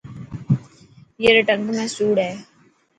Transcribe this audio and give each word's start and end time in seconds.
اي 1.21 1.27
ري 1.35 1.43
ٽنگ 1.49 1.65
۾ 1.81 1.85
سوڙ 1.95 2.15
هي. 2.25 2.31